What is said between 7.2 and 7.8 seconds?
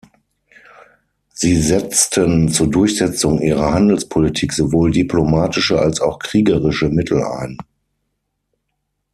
ein.